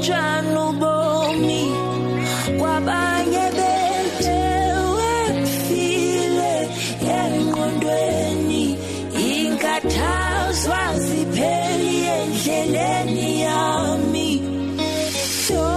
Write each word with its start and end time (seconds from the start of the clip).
bunjani 0.00 0.56
ubomi 0.68 1.62
kwabanye 2.58 3.44
bedewe 3.58 5.12
file 5.64 6.52
engqondweni. 7.18 8.64
Inkathazo 9.28 10.72
zipheli 11.04 11.94
endleleni 12.16 13.28
yami. 13.44 14.30
Yo 15.50 15.68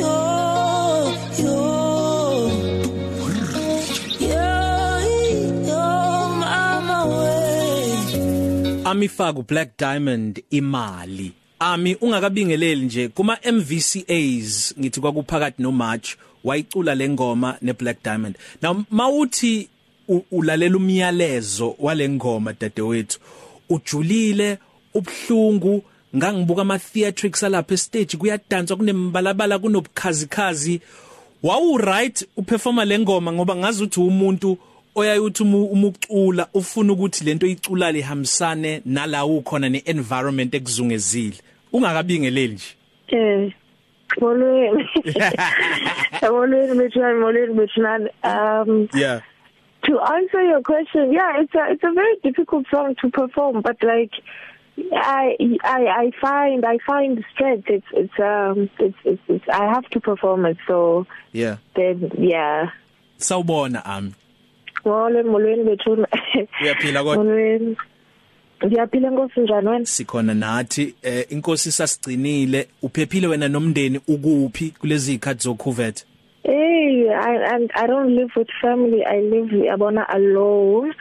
yo 0.00 0.18
yo. 1.44 1.60
Yo 4.32 4.50
yo 5.68 5.84
mama 6.42 6.98
we 7.06 7.36
amifaka 8.84 9.38
uBlack 9.40 9.68
Diamond 9.78 10.42
imali. 10.50 11.32
Ami 11.58 11.94
ungakabingeleli 11.94 12.86
nje 12.86 13.08
kuma 13.08 13.38
MVCAs 13.52 14.74
ngithi 14.80 15.00
kwakuphakathi 15.00 15.62
no 15.62 15.72
March 15.72 16.16
wayicula 16.44 16.94
lengoma 16.94 17.56
neBlack 17.62 18.02
Diamond. 18.04 18.36
Now 18.62 18.84
mawuthi 18.90 19.68
ulalela 20.30 20.76
umyalezo 20.76 21.76
walengoma 21.78 22.52
dadewethu 22.52 23.18
ujulile 23.68 24.58
ubhlungu 24.94 25.82
ngangibuka 26.16 26.62
ama 26.62 26.78
theatrics 26.78 27.42
alapha 27.42 27.76
stage 27.76 28.16
kuyadanswa 28.16 28.76
kunembalabala 28.76 29.58
kunobukhazikhazi. 29.58 30.80
Wawu 31.42 31.78
right 31.78 32.26
uperforma 32.36 32.84
lengoma 32.84 33.32
ngoba 33.32 33.56
ngazi 33.56 33.82
ukuthi 33.82 34.00
umuntu 34.00 34.58
oyayuthi 34.94 35.42
umucula 35.42 36.48
ufuna 36.54 36.92
ukuthi 36.92 37.24
lento 37.24 37.46
icula 37.46 37.92
lihambisane 37.92 38.82
nala 38.84 39.26
ukhona 39.26 39.68
neenvironment 39.68 40.54
ekuzungezile. 40.54 41.36
Ungakabingeleli 41.72 42.54
nje 42.54 42.74
Eh. 43.08 43.52
Molweni. 44.20 44.88
Molweni 46.22 46.74
bethu, 46.78 47.00
molweni 47.00 47.54
bethu. 47.54 48.08
Um 48.24 48.88
yeah 48.94 49.20
to 49.84 50.00
answer 50.00 50.42
your 50.42 50.60
question, 50.60 51.12
yeah, 51.12 51.40
it's 51.40 51.54
a 51.54 51.70
it's 51.72 51.82
a 51.84 51.92
very 51.92 52.16
difficult 52.22 52.66
song 52.70 52.94
to 53.00 53.10
perform, 53.10 53.62
but 53.62 53.76
like 53.82 54.12
I 54.92 55.36
I 55.64 55.86
I 55.86 56.10
find 56.20 56.64
I 56.64 56.78
find 56.86 57.24
strength. 57.32 57.68
It's 57.70 57.86
it's 57.92 58.18
um 58.18 58.68
it's 58.78 58.96
it's, 59.04 59.22
it's 59.28 59.44
I 59.48 59.64
have 59.72 59.88
to 59.90 60.00
perform 60.00 60.46
it. 60.46 60.58
So 60.66 61.06
yeah 61.32 61.56
then 61.76 62.10
yeah. 62.18 62.70
sawubona 63.18 63.84
ami 63.84 64.14
Molweni 64.84 65.28
molweni 65.30 65.64
bethu. 65.64 66.06
uyaphila 66.62 67.04
kodwa 67.04 67.24
Molweni. 67.24 67.76
Ngiyaphila 68.66 69.10
nkosi 69.10 69.40
njani 69.40 69.68
wena? 69.68 69.86
sikhona 69.86 70.34
nathi 70.34 70.94
eh, 71.02 71.26
inkosi 71.30 71.72
sasigcinile 71.72 72.68
uphephile 72.82 73.26
wena 73.26 73.48
nomndeni 73.48 74.00
ukuphi 74.08 74.70
kulezi 74.80 75.14
ikhathi 75.14 75.42
zokuvethe 75.42 76.04
Hey, 76.44 77.08
I 77.10 77.54
and 77.54 77.70
I 77.74 77.86
don't 77.86 78.14
live 78.16 78.30
with 78.36 78.48
family. 78.62 79.04
I 79.04 79.20
live 79.20 79.50
yabona 79.52 80.06
alone 80.08 80.94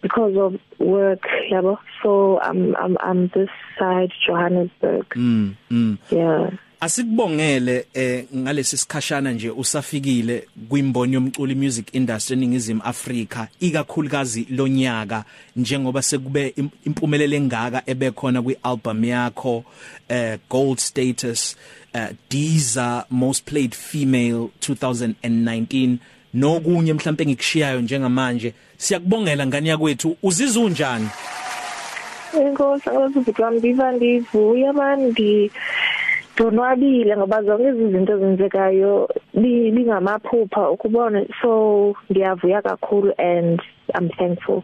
because 0.00 0.36
of 0.36 0.54
work, 0.80 1.22
yabo. 1.52 1.78
So 2.02 2.40
I'm 2.40 2.74
I'm 2.76 2.96
I'm 3.00 3.28
this 3.28 3.50
side 3.78 4.10
Johannesburg. 4.26 5.06
mm 5.14 5.54
mm 5.70 5.96
Yeah. 6.10 6.50
Asikubongele 6.82 7.86
eh 7.94 8.24
ngalesi 8.36 8.76
sikhashana 8.76 9.32
nje 9.32 9.50
usafikile 9.50 10.48
kwimboni 10.68 11.14
yomculo 11.14 11.54
music 11.54 11.94
industry 11.94 12.36
eningizimu 12.36 12.80
Afrika 12.84 13.48
ikakhulukazi 13.60 14.46
lonyaka 14.50 15.24
njengoba 15.56 16.02
sekube 16.02 16.48
im- 16.56 16.68
impumelelo 16.86 17.36
engaka 17.36 17.82
ebekhona 17.86 18.42
kwialbum 18.42 19.04
yakho 19.04 19.64
eh 20.08 20.38
gold 20.50 20.78
status 20.78 21.56
uh, 21.94 22.00
Diza 22.30 23.04
most 23.10 23.44
played 23.44 23.74
female 23.74 24.48
2019 24.60 25.96
nokunye 26.34 26.92
mhlambe 26.94 27.22
engikushiyayo 27.24 27.80
njengamanje 27.80 28.54
siyakubongela 28.76 29.46
ngani 29.46 29.68
yakwethu? 29.68 30.16
Uzizwa 30.22 30.64
unjani? 30.64 31.08
Inkosi 32.46 32.88
wami 32.88 33.58
ndiva 33.58 33.92
ndivuya 33.92 34.72
manje 34.72 35.50
donwabile 36.36 37.16
ngoba 37.16 37.42
zonke 37.42 37.68
izinto 37.68 38.18
zenzekayo 38.18 39.08
bi- 39.34 39.70
bingamaphupha 39.70 40.70
ukubona 40.70 41.26
so 41.42 41.94
ngiyavuya 42.12 42.62
kakhulu 42.62 43.12
and 43.18 43.60
I'm 43.94 44.08
thankful. 44.08 44.62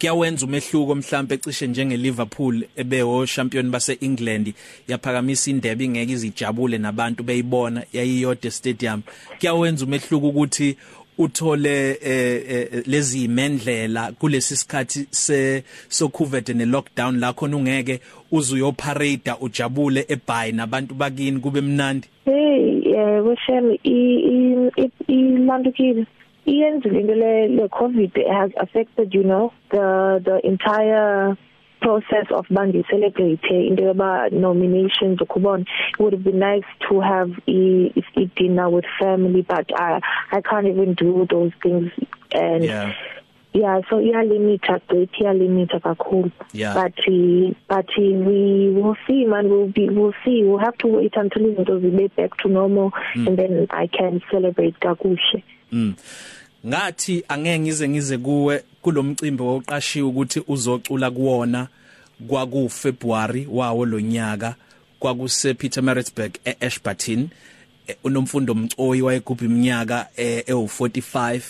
kuyawenza 0.00 0.46
umehluko 0.46 0.94
mhlambe 0.94 1.34
ecishe 1.34 1.66
njenge 1.66 1.96
Liverpool 1.96 2.64
ebewo 2.76 3.26
champion 3.26 3.70
base 3.70 3.98
England 4.00 4.54
yaphakamisa 4.88 5.50
indebe 5.50 5.84
ingeke 5.84 6.12
izijabule 6.12 6.78
nabantu 6.78 7.22
beyibona 7.22 7.82
yayiyode 7.92 8.50
stadium 8.50 9.02
kuyawenza 9.40 9.84
umehluko 9.84 10.28
ukuthi 10.28 10.76
uthole 11.18 11.90
eh, 12.02 12.42
eh, 12.48 12.82
lezi 12.86 13.24
imendlela 13.24 14.12
kulesi 14.12 14.56
sikhathi 14.56 15.06
se 15.10 15.64
sokuvete 15.88 16.54
ne 16.54 16.64
lockdown 16.64 17.18
la 17.18 17.32
khona 17.32 17.56
ungeke 17.56 18.00
uze 18.32 18.54
uyoparade 18.54 19.32
ujabule 19.40 20.06
eBay 20.08 20.52
nabantu 20.52 20.94
bakini 20.94 21.40
kube 21.40 21.60
mnandi 21.60 22.08
Hey, 22.24 22.82
eh 22.94 23.24
weshem 23.26 23.76
i 23.84 24.70
i 24.76 24.90
ilandukile. 25.08 26.06
Iyenzile 26.46 27.00
into 27.00 27.14
le 27.14 27.48
le 27.48 27.68
COVID 27.68 28.12
has 28.32 28.50
affected 28.56 29.14
you 29.14 29.22
know 29.22 29.52
the 29.70 30.20
the 30.24 30.40
entire 30.46 31.36
process 31.80 32.26
of 32.30 32.46
bandi 32.50 32.84
celebrate 32.90 33.40
into 33.50 33.82
yoba 33.82 34.30
nominations 34.32 35.20
ukubona 35.20 35.62
it 35.92 35.98
would 35.98 36.12
have 36.12 36.24
been 36.24 36.38
nice 36.38 36.64
to 36.88 37.00
have 37.00 37.30
a, 37.48 37.92
a 38.16 38.24
dinner 38.36 38.68
with 38.70 38.84
family 38.98 39.42
but 39.42 39.66
I 39.74 40.00
I 40.30 40.40
can't 40.40 40.66
even 40.66 40.94
do 40.94 41.26
those 41.30 41.52
things 41.62 41.90
and 42.32 42.64
yeah 42.64 42.92
yeah 43.52 43.80
so 43.90 43.96
iyalimita 44.00 44.80
great 44.88 45.10
iyalimita 45.20 45.80
kakhulu 45.80 46.30
Yeah. 46.52 46.74
but 46.74 46.94
uh, 47.08 47.50
but 47.68 47.88
uh, 47.98 48.02
we 48.28 48.70
will 48.70 48.96
see 49.06 49.24
man 49.26 49.48
we'll 49.50 49.66
be 49.72 49.88
we'll 49.88 50.14
see 50.24 50.44
we'll 50.44 50.58
have 50.58 50.76
to 50.78 50.86
wait 50.88 51.16
until 51.16 51.42
izinto 51.46 51.78
zibe 51.80 52.10
back 52.16 52.36
to 52.42 52.48
normal 52.48 52.92
mm. 53.14 53.26
and 53.26 53.36
then 53.38 53.66
I 53.70 53.86
can 53.88 54.20
celebrate 54.30 54.78
kakuhle 54.80 55.42
Mm. 55.72 55.94
Ngathi 56.66 57.24
angeke 57.28 57.58
ngize 57.58 57.88
ngize 57.88 58.18
kuwe 58.18 58.62
kulomcimbi 58.82 59.42
woqashiwe 59.42 60.08
ukuthi 60.08 60.42
uzocula 60.48 61.10
kuwona 61.10 61.68
kwaku 62.28 62.68
February 62.68 63.48
wawo 63.50 63.86
lonyaka 63.86 64.54
kwakuse 64.98 65.54
Pietermaritzburg 65.54 66.32
eAshburton 66.44 67.28
Eh, 67.90 67.96
unomfundo 68.04 68.54
Mcoyi 68.54 69.02
wayegubha 69.02 69.44
iminyaka 69.44 70.08
eh, 70.16 70.44
ewu45 70.48 71.40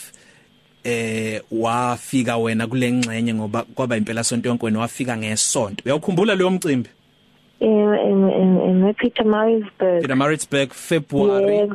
eh 0.84 1.42
wafika 1.50 2.36
wena 2.36 2.66
kule 2.66 2.92
ngxenye 2.92 3.34
ngoba 3.34 3.62
kwaba 3.62 3.96
impela 3.96 4.24
sonto 4.24 4.48
yonke 4.48 4.64
wena 4.64 4.78
wafika 4.78 5.16
ngesonto. 5.16 5.82
Uyawukhumbula 5.84 6.34
leyo 6.34 6.50
mcimbi? 6.50 6.88
In 7.60 8.94
Peter 8.98 9.26
Marisburg 9.26 10.00
Pietermaritzburg 10.00 10.72
February 10.72 11.70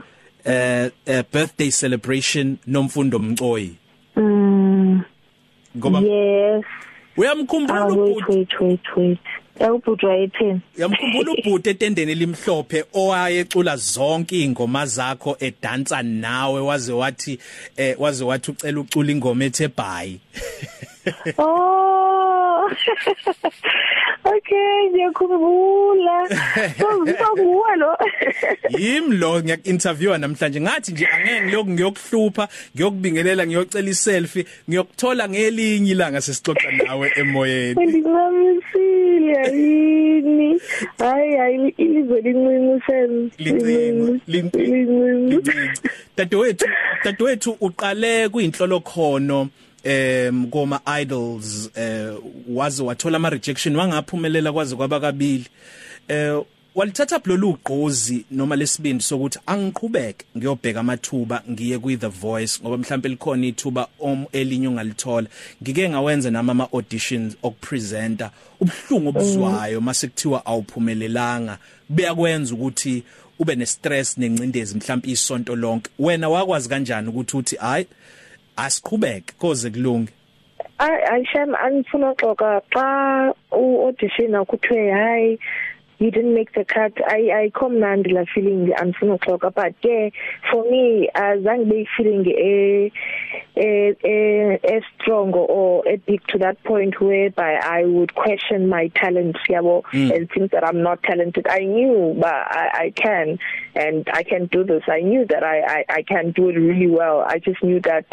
eh 0.46 0.92
eh, 1.06 1.24
birthday 1.34 1.72
celebration 1.72 2.58
nomfundo 2.68 3.20
Mcoyi 3.20 3.76
ngoba 5.78 6.00
yes. 6.00 6.66
Uyamkhumbula 7.18 7.82
ah, 7.82 7.86
wait 7.86 8.18
ubhuti 8.18 8.32
wait 8.32 8.60
wait. 8.62 8.80
Wait 8.98 9.20
Elbut 9.60 10.04
wayethini? 10.04 10.62
Uyamkhumbula 10.78 11.32
ubhuti 11.32 11.70
etendeni 11.70 12.12
elimhlophe 12.12 12.86
owayecula 12.94 13.78
zonke 13.78 14.44
ingoma 14.44 14.86
zakho 14.86 15.38
edansa 15.40 16.04
nawe 16.04 16.62
waze 16.62 16.94
wathi 16.94 17.40
eh 17.78 17.96
waze 18.00 18.24
wathi 18.24 18.52
ucela 18.52 18.80
ucula 18.80 19.12
ingoma 19.12 19.46
ethe 19.46 19.68
bye 19.68 20.20
Oh 21.38 22.15
Okay 24.26 24.90
ngiyakhumbula 24.90 26.18
nguwe 27.38 27.76
lo. 27.78 27.98
Yimi 28.84 29.18
lo 29.18 29.42
ngiyainterviewa 29.42 30.18
namhlanje. 30.18 30.62
Ngathi 30.62 30.92
nje 30.92 31.08
angeke 31.08 31.42
ngiloku 31.42 31.70
ngiyokuhlupha 31.70 32.48
ngiyokubingelela 32.76 33.48
ngiyocela 33.48 33.90
iselfie 33.90 34.46
ngiyokuthola 34.70 35.30
ngelinye 35.30 35.92
ilanga 35.92 36.22
sesixoxa 36.22 36.72
nawe 36.72 37.12
emoyeni. 37.16 37.88
Ngingamisile 37.88 39.40
yini? 39.54 40.62
Hayi 40.98 41.38
hayi 41.38 41.74
izwe 41.78 42.22
lincinci 42.22 42.86
sen 42.88 43.32
lincinci 44.28 45.52
dadewethu 46.18 46.66
dadewethu 47.04 47.58
uqale 47.62 48.30
kuyinhlolo 48.30 48.80
khono 48.80 49.50
em 49.86 50.48
koma 50.50 50.82
idols 51.02 51.70
eh 51.76 52.14
waze 52.50 52.84
wathola 52.84 53.16
ama 53.18 53.30
rejection 53.30 53.76
wangaphumelela 53.76 54.54
kwaze 54.54 54.76
kwaba 54.76 55.00
kabili. 55.00 55.46
Eh 56.08 56.42
walithatha 56.76 57.22
lolu 57.26 57.50
ugqozi 57.50 58.26
noma 58.32 58.56
lesibindi 58.56 59.04
sokuthi 59.04 59.40
angiqhubeke 59.46 60.26
ngiyobheka 60.38 60.80
amathuba 60.80 61.44
ngiye 61.52 61.80
kwi 61.80 61.98
The 61.98 62.08
Voice 62.08 62.60
ngoba 62.62 62.78
mhlawumbe 62.78 63.10
likhona 63.10 63.46
ithuba 63.46 63.88
om 64.00 64.26
elinye 64.32 64.68
ungalithola 64.68 65.28
ngike 65.64 65.90
ngawenza 65.90 66.32
nama 66.32 66.52
ama 66.52 66.68
auditions 66.74 67.38
okupresenter. 67.44 68.32
Ubhlungu 68.60 69.10
obuzwayo 69.10 69.82
mase 69.82 70.08
kuthiwa 70.08 70.46
awuphumelelanga. 70.46 71.58
Beyakwenza 71.90 72.54
ukuthi 72.54 73.04
ube 73.40 73.56
ne 73.56 73.66
stress 73.66 74.18
nencindezi 74.18 74.76
mhlawumbe 74.76 75.10
isonto 75.10 75.56
lonke. 75.56 75.92
Wena 76.00 76.30
wakwazi 76.30 76.70
kanjani 76.70 77.08
ukuthi 77.08 77.38
uthi 77.38 77.56
hayi 77.56 77.88
asiqhubeke 78.58 79.34
koze 79.38 79.70
kulunge 79.70 80.12
ay 80.80 81.00
ayishem 81.12 81.56
angifuna 81.56 82.12
uxoxa 82.12 82.62
xa 82.74 82.88
u-audition 83.52 84.36
akuthiwe 84.36 84.92
hayi 84.92 85.40
you 85.98 86.12
didn't 86.12 86.34
make 86.34 86.52
the 86.54 86.66
cut. 86.66 86.92
I 87.08 87.46
i 87.46 87.52
komnandi 87.52 88.12
la 88.12 88.26
feeling 88.34 88.74
angifuna 88.76 89.18
uxoxa 89.18 89.54
but 89.56 89.74
ke 89.82 90.12
for 90.52 90.64
me 90.70 91.10
azange 91.16 91.70
be 91.70 91.88
feeling 91.96 92.26
eh 92.28 92.90
eh 93.56 93.94
eh 94.64 94.80
strong 95.00 95.34
or 95.34 95.88
a 95.88 95.96
big 95.96 96.26
to 96.28 96.38
that 96.38 96.62
point 96.64 97.00
whereby 97.00 97.54
i 97.64 97.86
would 97.86 98.14
question 98.16 98.68
my 98.68 98.90
talent 98.96 99.38
yabo 99.50 99.84
mm. 99.94 100.14
and 100.14 100.30
think 100.32 100.52
that 100.52 100.68
i'm 100.68 100.82
not 100.82 101.02
talented. 101.04 101.48
I 101.48 101.60
knew 101.60 102.16
but 102.20 102.34
i 102.34 102.70
i 102.86 102.90
can. 102.92 103.40
And 103.76 104.08
i 104.14 104.24
can 104.24 104.48
do 104.48 104.64
this. 104.64 104.84
I 104.88 105.02
knew 105.02 105.26
that 105.30 105.44
i 105.44 105.60
i 105.60 105.86
i 105.90 106.02
can 106.02 106.32
do 106.32 106.50
it 106.50 106.54
really 106.54 106.88
well. 106.88 107.22
I 107.28 107.40
just 107.40 107.64
knew 107.64 107.80
that 107.82 108.06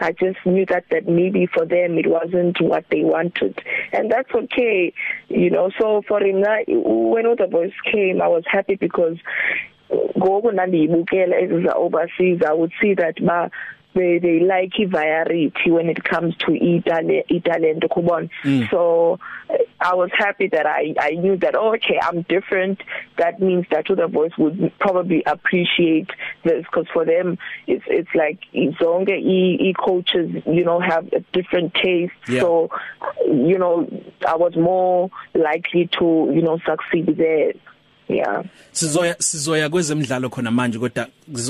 i 0.00 0.12
just 0.12 0.38
knew 0.44 0.66
that 0.66 0.84
that 0.90 1.08
maybe 1.08 1.46
for 1.46 1.64
them 1.64 1.98
it 1.98 2.06
wasn't 2.06 2.60
what 2.60 2.84
they 2.90 3.02
wanted. 3.02 3.60
And 3.92 4.10
that's 4.10 4.30
okay 4.32 4.92
you 5.28 5.50
know. 5.50 5.70
So 5.78 6.02
for 6.08 6.22
him 6.22 6.42
when 6.66 7.26
all 7.26 7.36
the 7.36 7.46
boys 7.46 7.72
came 7.92 8.22
i 8.22 8.28
was 8.28 8.44
happy 8.46 8.76
because 8.76 9.18
ngoku 10.16 10.52
nandiyibukela 10.52 11.38
eziza 11.38 11.72
overseas 11.74 12.42
i 12.42 12.52
would 12.52 12.72
see 12.80 12.94
that 12.94 13.16
ba 13.22 13.50
they 13.94 14.18
they 14.18 14.40
like 14.40 14.76
variety 14.86 15.70
when 15.70 15.88
it 15.88 16.02
comes 16.04 16.36
to 16.36 16.52
itale 16.52 17.24
italent 17.28 17.88
kubona 17.88 18.28
mm. 18.44 18.70
so 18.70 19.18
I 19.80 19.94
was 19.94 20.10
happy 20.12 20.48
that 20.48 20.66
I 20.66 20.94
I 20.98 21.10
knew 21.10 21.36
that 21.38 21.54
oh, 21.54 21.74
okay 21.74 21.98
I'm 22.02 22.22
different. 22.22 22.82
That 23.16 23.40
means 23.40 23.66
that 23.70 23.86
the 23.88 24.06
voice 24.08 24.32
would 24.38 24.72
probably 24.80 25.22
appreciate 25.24 26.10
this 26.44 26.64
because 26.64 26.86
for 26.92 27.04
them 27.04 27.38
it's 27.66 27.84
it's 27.86 28.08
like 28.14 28.40
zonke 28.80 29.10
e, 29.10 29.56
e 29.60 29.74
coaches 29.74 30.30
you 30.46 30.64
know 30.64 30.80
have 30.80 31.08
a 31.12 31.20
different 31.32 31.74
taste. 31.74 32.12
Yeah. 32.28 32.40
so 32.40 32.70
you 33.26 33.58
know 33.58 33.88
I 34.26 34.36
was 34.36 34.56
more 34.56 35.10
likely 35.34 35.88
to 35.98 36.30
you 36.34 36.42
know 36.42 36.58
succeed 36.66 37.16
there. 37.16 37.52
Yeah. 38.08 38.42
Sizoya 38.72 39.16
sizoya 39.18 39.68
kwezemidlalo 39.68 40.28
khona 40.28 40.50
manje 40.50 40.78
kodwa 40.78 41.06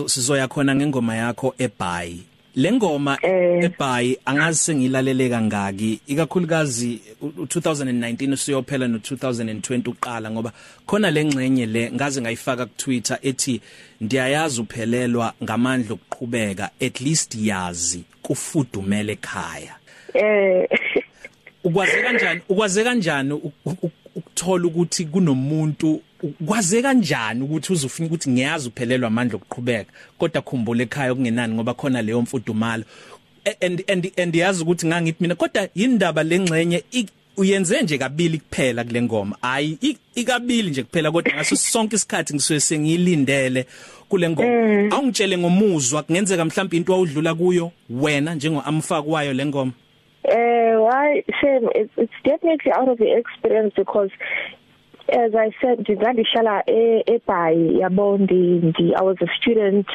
sizoya 0.06 0.48
khona 0.48 0.74
ngengoma 0.74 1.16
yakho 1.16 1.54
eBay 1.58 2.18
lengoma 2.58 3.18
eh. 3.22 3.64
eBay 3.64 4.16
angazi 4.24 4.58
sengilalele 4.58 5.28
kangaki. 5.28 6.00
Ikakhulukazi 6.06 7.00
u2019 7.22 8.32
usiyophela 8.32 8.86
no2020 8.86 9.88
uqala 9.88 10.30
ngoba 10.30 10.52
khona 10.86 11.10
lengcenye 11.10 11.66
le 11.66 11.92
ngaze 11.92 12.20
ngayifaka 12.20 12.66
ku 12.66 12.72
Twitter 12.76 13.18
ethi 13.22 13.60
ndiyayazi 14.00 14.60
uphelelwa 14.60 15.32
ngamandla 15.42 15.94
okuqhubeka 15.94 16.70
at 16.80 17.00
least 17.00 17.34
yazi 17.34 18.04
kufudumele 18.22 19.12
ekhaya. 19.12 19.74
Eh. 20.14 20.68
Ukwaze 21.64 22.02
kanjani 22.02 22.40
ukwaze 22.48 22.84
kanjani 22.84 23.52
ukuthola 24.16 24.66
ukuthi 24.66 25.04
kunomuntu 25.04 26.02
kwaze 26.46 26.82
kanjani 26.82 27.42
ukuthi 27.42 27.72
uzofika 27.72 28.06
ukuthi 28.06 28.30
ngiyazi 28.30 28.68
uphelelwa 28.68 29.06
amandla 29.08 29.36
okuqhubeka? 29.36 29.92
Kodwa 30.18 30.42
khumbula 30.42 30.82
ekhaya 30.82 31.12
okungenani 31.12 31.54
ngoba 31.54 31.74
khona 31.74 32.02
leyo 32.02 32.22
mfudumalo. 32.22 32.84
And 33.60 33.84
and 33.88 34.12
and 34.16 34.34
yazi 34.34 34.62
ukuthi 34.62 34.86
ngangithi 34.86 35.22
mina 35.22 35.34
kodwa 35.34 35.68
indaba 35.74 36.22
lengxenye 36.22 36.82
uyenze 37.36 37.82
nje 37.82 37.98
kabili 37.98 38.38
kuphela 38.38 38.84
kule 38.84 39.02
ngoma. 39.02 39.36
Hayi 39.42 39.98
ikabili 40.14 40.70
nje 40.70 40.82
kuphela 40.82 41.10
kodwa 41.10 41.34
ngaso 41.34 41.56
sonke 41.56 41.96
isikhathi 41.96 42.34
ngisuye 42.34 42.60
sengiyilindele 42.60 43.66
kule 44.08 44.30
ngoma. 44.30 44.48
Mm. 44.48 44.92
awungitshele 44.92 45.38
ngomuzwa 45.38 46.02
kungenzeka 46.02 46.44
mhlawumbe 46.44 46.76
into 46.76 46.94
awudlula 46.94 47.34
kuyo 47.34 47.70
wena 47.90 48.34
njengo 48.34 48.60
amfaki 48.60 49.10
wayo 49.10 49.32
le 49.32 49.46
ngoma? 49.46 49.72
Uh 50.24 50.58
why 50.88 51.22
shame 51.40 51.68
it's, 51.74 51.92
it's 51.96 52.12
definitely 52.24 52.72
out 52.72 52.88
of 52.88 52.98
the 52.98 53.10
experience 53.12 53.72
because 53.76 54.10
as 55.08 55.34
I 55.34 55.50
said 55.60 55.78
ngizandishala 55.80 56.62
eBhayi 56.66 57.80
yabo 57.80 58.18
ndi 58.18 58.94
I 58.96 59.02
was 59.02 59.16
a 59.22 59.28
student 59.40 59.86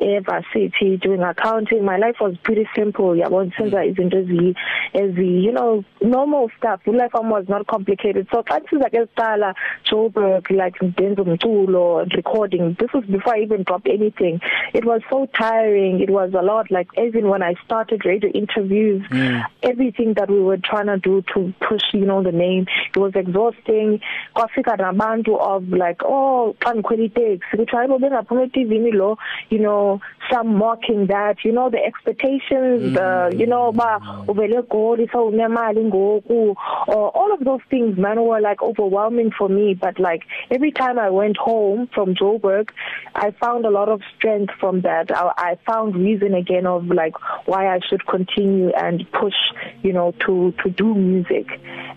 evarsity 0.00 0.96
doing 0.96 1.22
accounting 1.22 1.84
my 1.84 1.96
life 1.96 2.16
was 2.20 2.36
pretty 2.42 2.68
simple. 2.76 3.14
Yabona 3.14 3.52
senza 3.56 3.84
izinto 3.84 4.18
ezi 4.18 4.54
ezi 4.94 5.44
you 5.44 5.52
know 5.52 5.84
normal 6.00 6.48
stuff. 6.58 6.80
Life 6.86 7.12
was 7.14 7.44
not 7.48 7.66
complicated. 7.66 8.26
So 8.32 8.42
xa 8.42 8.60
siza 8.68 8.90
ke 8.90 9.06
siqala 9.08 9.54
Joburg 9.84 10.50
like 10.50 10.78
ndenza 10.80 11.22
umculo 11.22 12.06
recording. 12.14 12.76
This 12.78 12.92
was 12.92 13.04
before 13.04 13.36
I 13.36 13.40
even 13.40 13.62
dropped 13.62 13.88
anything. 13.88 14.40
It 14.74 14.84
was 14.84 15.02
so 15.10 15.26
tiring. 15.38 16.00
It 16.00 16.10
was 16.10 16.32
a 16.34 16.42
lot. 16.42 16.70
Like 16.70 16.88
even 16.98 17.28
when 17.28 17.42
I 17.42 17.54
started 17.64 18.04
radio 18.04 18.30
interviews 18.30 19.02
mm. 19.10 19.42
everything 19.62 20.14
that 20.14 20.30
we 20.30 20.40
were 20.40 20.58
trying 20.58 20.86
to 20.86 20.98
do 20.98 21.22
to 21.34 21.52
push 21.68 21.82
you 21.92 22.06
know 22.06 22.22
the 22.22 22.32
name 22.32 22.66
it 22.94 22.98
was 22.98 23.12
exhausting. 23.14 24.00
Kwafika 24.34 24.76
nabantu 24.76 25.38
of 25.40 25.68
like 25.68 26.02
oh 26.04 26.54
xa 26.60 26.74
ngikhwela 26.74 27.04
itaxi 27.04 27.56
kuthi 27.56 27.76
hayibo 27.76 27.98
bengaphuma 27.98 28.46
eTV 28.46 28.92
lo 28.92 29.16
you 29.50 29.58
know 29.58 29.89
some 30.30 30.54
mocking 30.56 31.06
that 31.06 31.36
you 31.44 31.52
know 31.52 31.70
the 31.70 31.82
expectations 31.90 32.80
mm. 32.82 32.94
the 32.94 33.36
you 33.36 33.46
know 33.46 33.72
ba 33.72 33.98
uvele 34.28 34.62
goli 34.74 35.10
so 35.12 35.30
unemali 35.30 35.82
ngoku 35.90 36.54
all 36.88 37.32
of 37.32 37.40
those 37.48 37.64
things 37.70 37.96
man 37.96 38.20
were 38.22 38.40
like 38.40 38.62
overwhelming 38.62 39.30
for 39.30 39.48
me. 39.48 39.74
But 39.74 39.98
like 39.98 40.22
every 40.50 40.72
time 40.72 40.98
I 40.98 41.10
went 41.10 41.36
home 41.36 41.88
from 41.94 42.14
Joburg 42.14 42.70
I 43.14 43.32
found 43.42 43.64
a 43.64 43.70
lot 43.70 43.88
of 43.88 44.00
strength 44.16 44.52
from 44.60 44.82
that. 44.82 45.10
I, 45.10 45.32
I 45.36 45.58
found 45.66 45.96
reason 45.96 46.34
again 46.34 46.66
of 46.66 46.86
like 46.86 47.14
why 47.46 47.62
I 47.74 47.80
should 47.88 48.06
continue 48.06 48.70
and 48.70 49.06
push 49.12 49.34
you 49.82 49.92
know 49.92 50.12
to 50.26 50.52
to 50.62 50.70
do 50.70 50.94
music. 50.94 51.46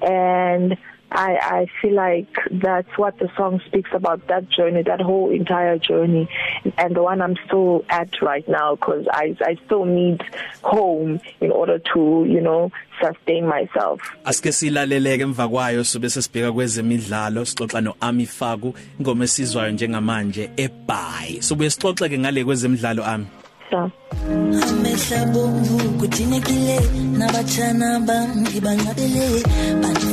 And 0.02 0.78
I 1.14 1.38
I 1.60 1.68
feel 1.82 1.94
like 1.94 2.28
that's 2.52 2.98
what 2.98 3.18
the 3.20 3.30
song 3.38 3.62
speaks 3.68 3.92
about 3.94 4.28
that 4.28 4.50
journey 4.50 4.84
that 4.84 5.00
whole 5.02 5.30
entire 5.32 5.78
journey. 5.78 6.28
And 6.78 6.96
the 6.96 7.04
one 7.04 7.22
I'm 7.22 7.36
still 7.46 7.86
at 7.90 8.10
right 8.22 8.48
now 8.48 8.76
cuz 8.76 9.08
I 9.12 9.36
I 9.46 9.56
still 9.66 9.86
need 9.86 10.22
home 10.64 11.20
in 11.42 11.52
order 11.52 11.80
to 11.94 12.26
you 12.28 12.42
know 12.42 12.72
sustain 13.02 13.46
myself. 13.48 14.02
Asike 14.26 14.52
silaleleke 14.52 15.24
emva 15.24 15.48
kwayo 15.48 15.84
sobe 15.84 16.10
sesibheka 16.10 16.52
kwezemidlalo 16.52 17.46
sixoxa 17.46 17.82
noAmi 17.82 18.26
Faku 18.26 18.74
ingoma 19.00 19.24
esizwayo 19.24 19.72
njengamanje 19.72 20.50
eBay 20.58 21.42
sobe 21.42 21.70
sixoxeke 21.70 22.20
ngale 22.20 22.44
kwezemidlalo 22.44 23.06
ami. 23.06 23.26
Sa 23.72 23.90
Amehla 24.70 25.26
bomvu 25.34 26.00
kudinekile 26.00 26.80
nabachana 27.18 28.00
bami 28.00 28.62
banqabele 28.62 29.44
banifuna 29.82 30.13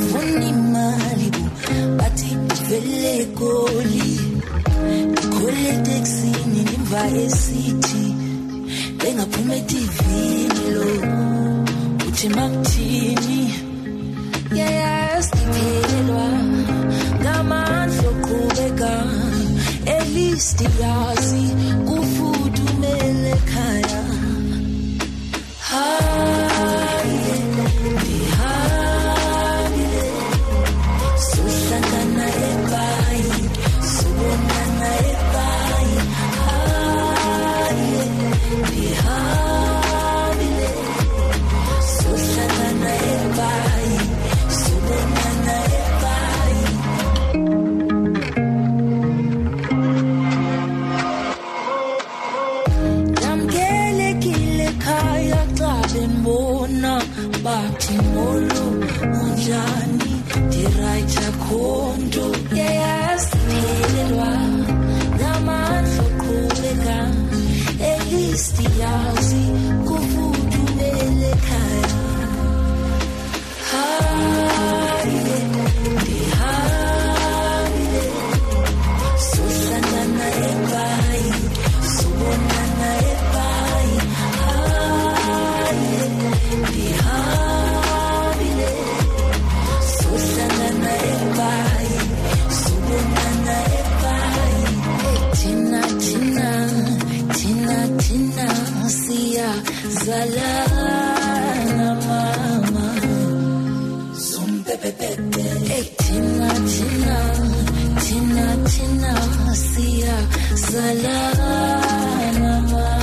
bathi 2.71 2.79
vele 2.79 3.25
goli 3.35 4.09
khole 5.33 5.71
taxini 5.85 6.61
nimva 6.69 7.03
esithi 7.23 8.03
bengaphuma 8.99 9.55
eTV 9.55 9.99
lo. 10.73 10.87
Uthi 12.07 12.27
makuthini? 12.35 13.41
Yayasiphelwa 14.59 16.27
ngamandla 17.21 18.09
oqhubeka 18.11 18.93
at 19.95 20.07
least 20.15 20.59
yazi 20.81 21.50
siyazalana 99.69 101.89
mama 102.07 102.87
zombebebebe 104.29 105.45
hey 105.69 105.85
thina 106.01 106.49
thina 106.71 107.17
thina 108.05 108.45
thina 108.71 109.13
siyazalana 109.69 112.53
mama. 112.71 113.00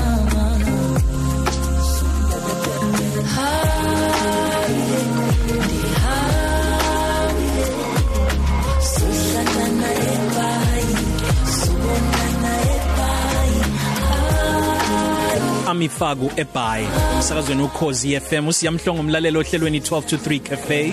Amifaku 15.78 16.30
eBay 16.36 16.86
sakazweni 17.20 17.62
ukhozi 17.62 18.20
FM 18.20 18.48
usiyamhlongo 18.48 19.00
umlalelo 19.00 19.40
ohlelweni 19.40 19.78
12 19.78 20.06
to 20.06 20.16
3 20.16 20.40
cafe. 20.40 20.92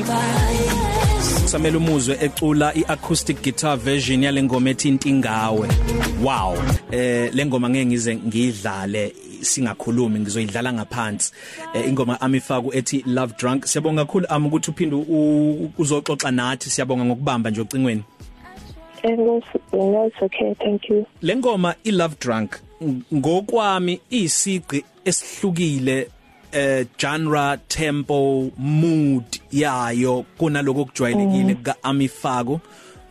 Samela 1.46 1.78
umuzwe 1.78 2.18
ecula 2.22 2.74
iacoustic 2.74 3.42
guitar 3.42 3.78
version 3.78 4.24
yale 4.24 4.44
ngoma 4.44 4.70
ethi 4.70 4.88
intingawe 4.88 5.68
wow. 6.24 6.58
Eh 6.92 7.34
le 7.34 7.46
ngoma 7.46 7.70
ngeke 7.70 7.86
ngize 7.86 8.16
ngidlale 8.16 9.14
singakhulumi 9.42 10.20
ngizoyidlala 10.20 10.74
ngaphansi. 10.74 11.32
Eh, 11.74 11.88
ingoma 11.88 12.22
amifaku 12.22 12.74
ethi 12.74 13.04
love 13.08 13.34
drunk. 13.38 13.66
Siyabonga 13.66 14.06
kakhulu 14.06 14.26
am 14.30 14.46
ukuthi 14.46 14.72
uphinde 14.72 14.96
uzoxoxa 15.78 16.32
nathi. 16.32 16.70
Siyabonga 16.70 17.06
ngokubamba 17.06 17.50
nje 17.50 17.62
ocingweni. 17.62 18.04
And 19.06 19.20
that's, 19.30 19.50
that's 19.72 20.22
okay. 20.24 20.56
Thank 20.60 20.90
you. 20.90 21.06
le 21.22 21.36
ngoma 21.36 21.76
i 21.86 21.92
love 21.92 22.16
drunk 22.20 22.60
ng- 22.82 23.02
ngokwami 23.14 24.00
isiqi 24.10 24.84
esihlukile 25.06 26.08
eh 26.52 26.86
genre 26.98 27.58
tempo 27.68 28.52
mood 28.58 29.24
yayo 29.52 30.26
kunaloko 30.38 30.86
kujwayelekile 30.86 31.56
ka 31.64 31.76
Amifaku 31.84 32.60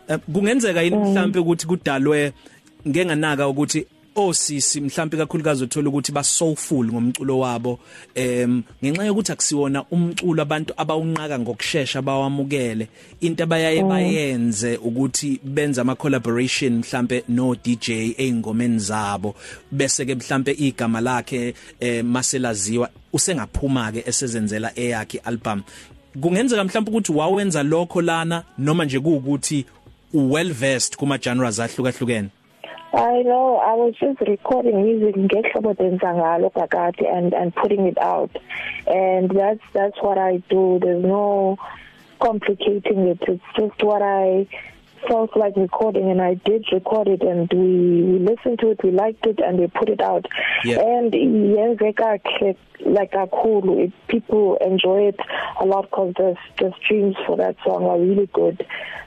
Eh, 0.08 0.18
kungenzeka 0.32 0.82
yini 0.82 0.96
mhlambe 0.96 1.38
ukuthi 1.38 1.66
kudalwe 1.66 2.32
ngenganaka 2.88 3.48
ukuthi 3.48 3.86
osisi 4.14 4.80
mhlambe 4.80 5.16
kakhulukazi 5.16 5.64
uthola 5.64 5.88
ukuthi 5.88 6.12
ba 6.12 6.24
soulful 6.24 6.86
ngomculo 6.86 7.38
wabo 7.38 7.78
em 8.14 8.62
ngenxa 8.84 9.04
yokuthi 9.04 9.32
akusiwona 9.32 9.84
umculo 9.90 10.42
abantu 10.42 10.74
abawunqaka 10.76 11.38
ngokusheshsha 11.38 12.02
bawamukele. 12.02 12.88
Into 13.20 13.42
abayaye 13.44 13.82
bayenze 13.82 14.76
ukuthi 14.76 15.40
benze 15.44 15.80
ama 15.80 15.94
collaboration 15.94 16.78
mhlambe 16.78 17.24
no 17.28 17.54
DJ 17.54 17.90
eingomeni 18.18 18.78
zabo 18.78 19.34
bese 19.72 20.06
ke 20.06 20.14
mhlambe 20.14 20.52
igama 20.52 21.00
lakhe 21.00 21.54
eh 21.80 22.04
maselaziwa 22.04 22.90
usengaphuma 23.12 23.92
ke 23.92 24.04
esezenzela 24.06 24.72
eyakhe 24.78 25.18
album 25.18 25.62
kungenzeka 26.20 26.64
mhlawumbe 26.64 26.90
ukuthi 26.90 27.12
wawenza 27.12 27.62
lokho 27.62 28.02
lana 28.02 28.44
noma 28.58 28.84
nje 28.84 29.00
kuukuthi 29.00 29.64
well 30.14 30.52
versed 30.52 30.96
kuma 30.96 31.18
genres 31.18 31.60
ahlukahlukene? 31.60 32.28
I 32.94 33.22
know 33.22 33.56
I 33.56 33.74
was 33.74 33.94
just 33.98 34.20
recording 34.20 34.82
music 34.82 35.16
ngehlobo 35.16 35.74
denza 35.74 36.14
ngalo 36.14 36.50
kakade 36.50 37.04
and 37.10 37.34
and 37.34 37.54
putting 37.54 37.86
it 37.86 37.98
out. 37.98 38.30
And 38.86 39.30
that's 39.30 39.60
that's 39.72 40.00
what 40.00 40.18
I 40.18 40.42
do. 40.48 40.78
There's 40.80 41.04
no 41.04 41.58
complicating 42.20 43.08
it. 43.08 43.18
It's 43.26 43.42
just 43.56 43.82
what 43.82 44.00
I 44.02 44.46
felt 45.08 45.36
like 45.36 45.56
recording 45.56 46.10
and 46.10 46.22
I 46.22 46.34
did 46.34 46.64
record 46.72 47.08
it 47.08 47.22
and 47.22 47.52
we 47.52 48.02
we 48.02 48.18
listened 48.20 48.60
to 48.60 48.70
it 48.70 48.82
we 48.82 48.90
liked 48.90 49.26
it 49.26 49.38
and 49.40 49.58
we 49.58 49.66
put 49.66 49.88
it 49.88 50.00
out. 50.00 50.26
Yeah. 50.64 50.80
and 50.80 51.12
yenzeka 51.12 52.56
like 52.86 53.12
kakhulu. 53.12 53.86
It 53.86 53.92
people 54.06 54.56
enjoy 54.60 55.08
it 55.08 55.18
a 55.60 55.64
lot 55.66 55.90
cuz 55.90 56.14
the 56.14 56.36
the 56.58 56.72
streams 56.78 57.16
for 57.26 57.36
that 57.38 57.56
song 57.64 57.86
are 57.86 57.98
really 57.98 58.28
good. 58.32 58.64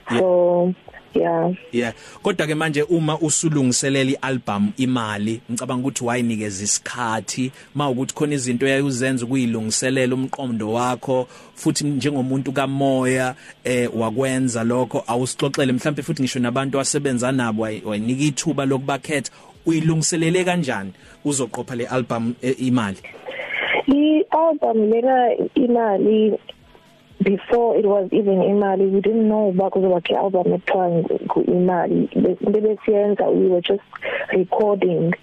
So 0.10 0.76
yeah. 1.14 1.52
Yeah. 1.72 1.94
Kodwa 2.24 2.48
ke 2.48 2.56
manje 2.56 2.82
uma 2.84 3.18
usulungiselela 3.20 4.12
ialbum 4.12 4.72
imali 4.78 5.42
ngicabanga 5.52 5.82
ukuthi 5.82 6.04
wayinikeza 6.06 6.64
isikhathi. 6.64 7.52
Mawukuthi 7.76 8.14
khona 8.14 8.34
izinto 8.34 8.68
yayizenza 8.68 9.26
ukuyilungiselela 9.26 10.16
umqondo 10.16 10.74
wakho 10.74 11.28
futhi 11.56 11.84
njengomuntu 11.84 12.52
kamoya 12.52 13.36
eh 13.64 13.90
wakwenza 13.96 14.64
lokho 14.64 15.04
awusixoxele. 15.08 15.74
Mhlawumbe 15.74 16.02
futhi 16.04 16.22
ngisho 16.22 16.40
nabantu 16.40 16.80
asebenza 16.80 17.32
nabo 17.32 17.62
wayi- 17.64 17.82
wayinika 17.86 18.24
ithuba 18.24 18.66
lokubakhetha. 18.66 19.32
Uyilungiselele 19.66 20.44
kanjani 20.44 20.92
uzoqopha 21.26 21.76
le 21.76 21.86
album 21.88 22.34
eh, 22.42 22.56
imali? 22.62 22.98
I-album 23.88 24.90
lena 24.90 25.30
imali 25.56 26.34
before 27.24 27.76
it 27.78 27.86
was 27.86 28.10
even 28.12 28.40
imali 28.42 28.92
we 28.92 29.02
didn't 29.02 29.28
know 29.28 29.50
uba 29.50 29.70
kuzoba 29.70 30.02
ke 30.02 30.16
album 30.16 30.54
ekuthiwa 30.54 30.90
ngu- 30.90 31.48
imali. 31.48 32.10
Besiyenza 32.16 33.26
we 33.34 33.48
were 33.48 33.62
just 33.62 33.84
recording. 34.34 35.14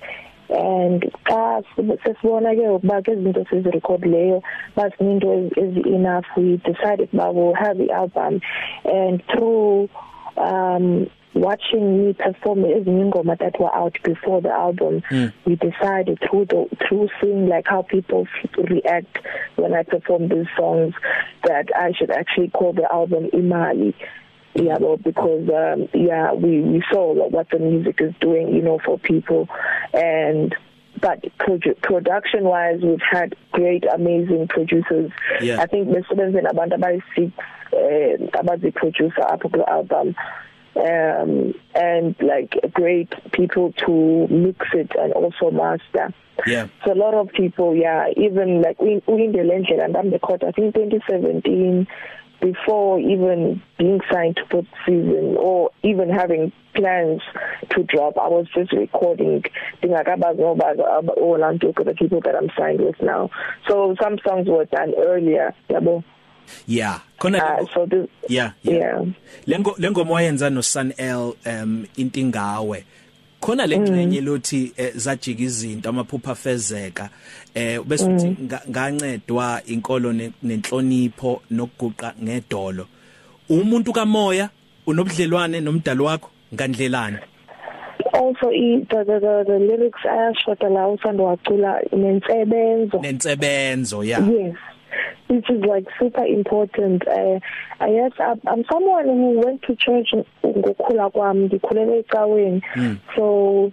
And 0.50 1.02
xa 1.24 1.62
sesibona 2.04 2.54
ke 2.54 2.66
ukuba 2.68 3.02
ke 3.02 3.12
izinto 3.12 3.44
sizirekhodileyo 3.48 4.42
bazininto 4.76 5.50
ezi-enough 5.56 6.26
we 6.36 6.56
decided 6.64 7.08
uba 7.14 7.32
we'll 7.32 7.54
have 7.54 7.80
i-album 7.80 8.40
and 8.84 9.22
through 9.28 9.88
um 10.36 11.06
watching 11.34 12.06
me 12.06 12.12
perform 12.12 12.64
ezinye 12.64 13.00
ingoma 13.10 13.36
that 13.38 13.58
were 13.60 13.74
out 13.74 13.96
before 14.04 14.40
the 14.40 14.50
album 14.52 15.02
mm. 15.10 15.32
we 15.46 15.56
decided 15.56 16.18
through 16.30 16.44
the 16.46 16.66
through 16.88 17.08
seeing 17.20 17.48
like 17.48 17.66
how 17.66 17.82
people 17.82 18.26
react 18.56 19.18
when 19.56 19.74
I 19.74 19.82
perform 19.82 20.28
these 20.28 20.46
songs 20.56 20.94
that 21.44 21.66
I 21.76 21.92
should 21.92 22.10
actually 22.10 22.50
call 22.50 22.72
the 22.72 22.90
album 22.92 23.30
Imali 23.32 23.94
yeah 24.54 24.76
well 24.80 24.96
because 24.96 25.48
um 25.48 25.88
yeah 25.92 26.32
we 26.32 26.60
we 26.60 26.82
saw 26.92 27.12
what, 27.12 27.32
what 27.32 27.50
the 27.50 27.58
music 27.58 28.00
is 28.00 28.14
doing 28.20 28.54
you 28.54 28.62
know 28.62 28.78
for 28.84 28.98
people 28.98 29.48
and 29.92 30.54
but 31.00 31.20
produ- 31.40 31.80
production 31.82 32.44
wise 32.44 32.78
we've 32.80 33.00
had 33.10 33.34
great 33.50 33.84
amazing 33.92 34.46
producers 34.48 35.10
Yeah. 35.40 35.60
I 35.60 35.66
think 35.66 35.88
besebenze 35.88 36.40
nabantu 36.40 36.74
abayi6 36.78 37.30
eh 37.72 38.18
abazi 38.32 38.70
producer 38.72 39.24
apho 39.26 39.48
ku 39.50 39.62
album 39.62 40.14
um 40.76 41.54
and 41.74 42.16
like 42.20 42.54
great 42.72 43.12
people 43.32 43.72
to 43.86 44.26
mix 44.28 44.66
it 44.72 44.90
and 44.98 45.12
also 45.12 45.50
master. 45.50 46.12
Yeah. 46.46 46.68
So 46.84 46.92
a 46.92 46.94
lot 46.94 47.14
of 47.14 47.28
people 47.28 47.74
yeah 47.76 48.08
even 48.16 48.62
like 48.62 48.80
we 48.80 48.94
in 49.06 49.32
the 49.32 49.38
Lendlela 49.38 49.84
and 49.84 49.96
I'm 49.96 50.10
the 50.10 50.18
court 50.18 50.42
I 50.42 50.50
think 50.50 50.74
2017 50.74 51.86
before 52.40 52.98
even 52.98 53.62
being 53.78 54.00
signed 54.12 54.36
to 54.36 54.44
put 54.50 54.66
season 54.84 55.36
or 55.38 55.70
even 55.82 56.10
having 56.10 56.52
plans 56.74 57.22
to 57.70 57.84
drop 57.84 58.18
I 58.18 58.28
was 58.28 58.46
just 58.54 58.72
recording 58.72 59.44
dingakabazi 59.82 60.40
ngoba 60.40 61.16
all 61.16 61.44
I'm 61.44 61.58
talking 61.58 61.86
the 61.86 61.94
people 61.94 62.20
that 62.22 62.34
I'm 62.34 62.50
signed 62.58 62.80
with 62.80 63.00
now. 63.00 63.30
So 63.68 63.94
some 64.02 64.18
songs 64.26 64.48
were 64.48 64.64
done 64.64 64.92
earlier 64.98 65.54
yabo 65.70 66.02
yeah 66.02 66.13
khona 67.18 67.38
uh, 67.60 67.66
so 67.74 67.86
this 67.86 68.08
yeah 68.28 68.52
yeah. 68.62 69.00
lengo 69.46 69.74
lengoma 69.78 70.12
wayenza 70.12 70.50
no 70.50 70.60
Sun 70.62 70.92
L 70.98 71.34
um 71.46 71.86
intingawe 71.96 72.84
khona 73.40 73.66
lengxenye 73.66 74.20
lothi 74.20 74.72
eh, 74.76 74.92
zajika 74.94 75.42
izinto 75.42 75.88
amaphupha 75.88 76.34
fezeka 76.34 77.08
eh 77.54 77.80
bese 77.86 78.04
uthi 78.04 78.36
nga- 78.42 78.62
ngancedwa 78.70 79.62
inkolo 79.66 80.12
ne- 80.12 80.32
nenhlonipho 80.42 81.42
nokuguqa 81.50 82.14
ngedolo. 82.22 82.86
Umuntu 83.50 83.92
kamoya 83.92 84.48
unobudlelwane 84.86 85.60
nomdali 85.60 86.00
wakho? 86.02 86.30
Ngandlelani? 86.54 87.18
Also 88.12 88.50
i 88.50 88.80
the 88.88 89.04
the, 89.04 89.20
the, 89.20 89.44
the 89.46 89.58
lyrics 89.58 90.00
ayashoda 90.06 90.68
la 90.68 90.88
usando 90.88 91.24
wacula 91.24 91.80
nensebenzo. 91.92 92.98
Nensebenzo 93.02 94.04
yeah. 94.04 94.20
Yes. 94.30 94.54
Which 95.36 95.50
is 95.50 95.64
like 95.64 95.86
super 95.98 96.24
important. 96.24 97.06
Uh, 97.06 97.38
i 97.80 97.90
guess 97.90 98.12
I'm, 98.18 98.40
i'm 98.46 98.64
someone 98.70 99.06
who 99.06 99.40
went 99.44 99.62
to 99.62 99.76
church 99.76 100.08
ngokhula 100.44 101.10
kwami 101.10 101.48
ngikhulele 101.48 101.98
ecaweni. 102.04 102.62
So 103.16 103.72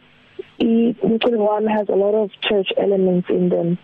i 0.60 0.96
umculo 1.04 1.38
wami 1.48 1.72
has 1.72 1.90
a 1.90 1.96
lot 1.96 2.16
of 2.16 2.30
church 2.42 2.70
elements 2.78 3.30
in 3.30 3.50
them. 3.50 3.78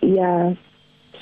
Yeah. 0.00 0.54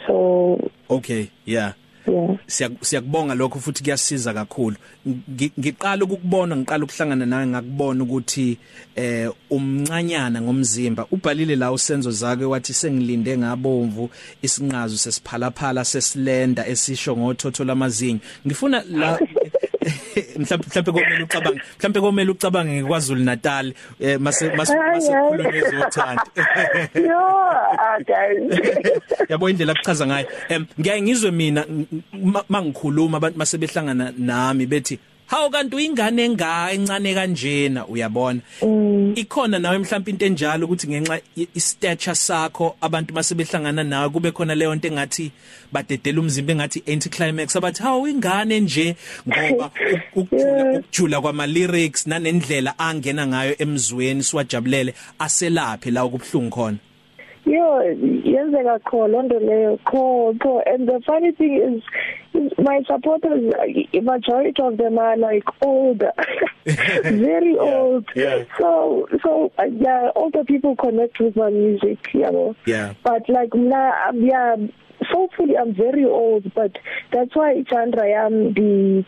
So 0.06 0.70
okay 0.90 1.30
yeah. 1.44 1.72
Yeah 2.06 2.36
Siyak- 2.46 2.84
siyakubonga 2.84 3.34
lokho 3.34 3.58
futhi 3.60 3.82
kuyasiza 3.82 4.34
kakhulu. 4.34 4.76
Ngi- 5.08 5.52
ngiqala 5.60 6.04
ukukubona 6.04 6.56
ngiqala 6.56 6.84
ukuhlangana 6.84 7.26
nawe 7.26 7.46
ngakubona 7.46 8.04
ukuthi 8.04 8.58
eh 8.96 9.30
umncanyana 9.50 10.42
ngomzimba 10.42 11.06
ubhalile 11.10 11.56
la 11.56 11.72
usenzo 11.72 12.10
zakhe 12.10 12.44
wathi 12.44 12.72
sengilinde 12.74 13.38
ngabomvu 13.38 14.10
isinqazo 14.42 14.96
sesiphalaphala 14.96 15.84
sesilenda 15.84 16.66
esisho 16.66 17.16
ngothotho 17.16 17.64
lamazinyo 17.64 18.20
ngifuna 18.46 18.82
la 18.90 19.18
mhlawumbe 20.38 20.66
mhlawumbe 20.66 20.92
komela 20.92 21.24
ucabange 21.24 21.60
mhlawumbe 21.78 22.00
komela 22.00 22.30
ucabange 22.32 22.72
ngekwaZulu 22.82 23.22
Natal 23.24 23.66
eh 24.00 24.18
mase 24.20 24.50
mase 24.56 24.72
Ay, 24.74 24.90
mase 24.94 25.12
ay. 25.14 25.22
khuluma 25.28 25.50
ngezothanda 25.50 26.24
no 27.08 27.20
ah 27.84 27.98
guys 28.06 28.40
yabo 29.30 29.48
indlela 29.50 29.72
akuchaza 29.72 30.06
ngayo. 30.06 30.26
Em 30.48 30.66
ngiyaye 30.80 31.02
ngizwe 31.02 31.30
mina 31.30 31.62
ng- 31.64 31.86
ng- 32.12 32.44
mangikhuluma 32.48 33.16
abantu 33.16 33.38
masebehlangana 33.38 34.12
nami 34.18 34.66
bethi 34.66 34.98
hawu 35.30 35.50
kanti 35.50 35.76
uyingane 35.76 36.24
enga 36.24 36.72
encane 36.72 37.14
kanjena 37.14 37.86
uyabona? 37.86 38.40
Ikhona 39.14 39.58
nawe 39.58 39.78
mhlawumbe 39.78 40.10
into 40.10 40.26
enjalo 40.26 40.66
ukuthi 40.66 40.86
ngenxa 40.88 41.20
i- 41.36 41.48
i-stature 41.54 42.14
sakho 42.14 42.76
abantu 42.80 43.14
masebehlangana 43.14 43.84
nawe 43.84 44.08
kube 44.08 44.30
khona 44.32 44.54
leyo 44.54 44.74
nto 44.74 44.88
engathi 44.88 45.30
badedela 45.72 46.20
umzimba 46.20 46.52
engathi 46.52 46.82
anticlimax. 46.92 47.56
Abathi 47.56 47.82
hawu 47.82 48.08
ingane 48.08 48.60
nje 48.60 48.96
ngoba 49.28 49.70
u- 50.14 50.20
ukujula 50.20 50.64
ukujula 50.78 51.20
kwama 51.20 51.46
lyrics 51.46 52.06
nanendlela 52.06 52.78
angena 52.78 53.26
ngayo 53.26 53.54
emzweni 53.58 54.22
siwajabulele 54.22 54.94
aselaphe 55.18 55.90
la 55.90 56.02
okubhlungu 56.02 56.50
khona. 56.50 56.78
Yo 57.50 57.80
yenzeka 58.32 58.78
kho 58.88 59.08
lonto 59.12 59.38
leyo. 59.40 59.78
Kho 59.84 60.38
kho 60.38 60.62
and 60.66 60.88
the 60.88 61.00
funny 61.06 61.32
thing 61.32 61.54
is, 62.34 62.42
is 62.42 62.52
my 62.58 62.80
supporters 62.86 63.52
majority 64.02 64.62
of 64.62 64.76
them 64.76 64.98
are 64.98 65.16
like 65.16 65.44
older. 65.62 66.12
Very 66.66 67.56
old. 67.58 68.04
Yeah. 68.14 68.44
so 68.58 69.08
so 69.22 69.52
uh, 69.58 69.64
yeah 69.64 70.10
older 70.14 70.44
people 70.44 70.76
connect 70.76 71.18
with 71.20 71.36
my 71.36 71.50
music 71.50 71.98
you 72.14 72.20
know. 72.20 72.54
Yeah. 72.66 72.94
but 73.02 73.28
like 73.28 73.50
mna 73.50 74.08
um, 74.08 74.22
yeah 74.22 74.56
soulfully 75.12 75.56
I'm 75.56 75.74
very 75.74 76.04
old 76.04 76.52
but 76.54 76.72
that's 77.12 77.34
why 77.34 77.64
genre 77.68 78.08
yam 78.08 78.52
the 78.54 79.04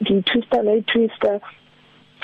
the 0.00 0.22
twister 0.32 0.62
no 0.62 0.82
twister 0.92 1.40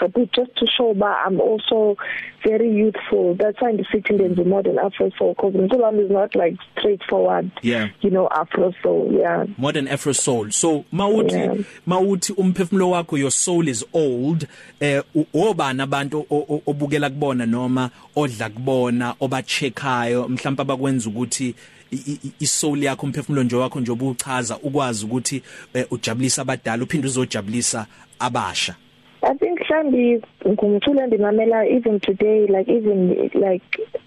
but 0.09 0.33
just 0.33 0.54
to 0.57 0.66
show 0.66 0.95
ba 0.95 1.16
I'm 1.26 1.40
also 1.40 1.97
very 2.45 2.71
youthful. 2.71 3.35
That's 3.35 3.61
why 3.61 3.69
I'm 3.71 3.85
sitting 3.92 4.21
in 4.21 4.35
the 4.35 4.45
modern 4.45 4.78
afro 4.78 5.11
soul 5.19 5.35
because 5.35 5.52
Mzulami 5.54 6.04
is 6.07 6.11
not 6.11 6.35
like 6.35 6.57
straightforward 6.78 7.50
Yeah. 7.62 7.88
you 8.00 8.11
know 8.11 8.28
afro 8.30 8.73
soul 8.83 9.12
yeah. 9.12 9.45
Modern 9.59 9.88
afro 9.88 10.12
soul. 10.12 10.50
So 10.50 10.85
mawuthi 10.92 11.33
Yeah. 11.37 11.54
mawuthi 11.87 12.33
umphefumulo 12.33 12.90
wakho 12.90 13.19
your 13.19 13.30
soul 13.30 13.69
is 13.69 13.85
old 13.92 14.47
eh 14.80 15.02
u- 15.14 15.26
obana 15.35 15.83
abantu 15.83 16.26
o- 16.30 16.47
o- 16.49 16.62
obukela 16.66 17.11
kubona 17.11 17.47
noma 17.47 17.90
odla 18.16 18.49
kubona 18.50 19.14
obacheckayo? 19.21 20.28
Mhlawumbe 20.28 20.62
abakwenza 20.62 21.11
ukuthi 21.11 21.54
i- 21.92 21.97
i- 22.25 22.33
isoul 22.40 22.83
yakho 22.85 23.07
umphefumulo 23.07 23.42
nje 23.42 23.57
wakho 23.57 23.80
nje 23.80 23.92
obuchaza 23.92 24.59
ukwazi 24.59 25.04
ukuthi 25.07 25.42
eh, 25.75 25.87
ujabulisa 25.90 26.42
abadala 26.42 26.83
uphinde 26.85 27.07
uzojabulisa 27.07 27.87
abasha. 28.19 28.75
I 29.23 29.35
think 29.35 29.61
Shambi 29.61 30.23
ngumculo 30.45 31.00
endimamela 31.03 31.69
even 31.71 32.00
today 32.00 32.47
like 32.49 32.69
even 32.69 33.31
like 33.35 33.62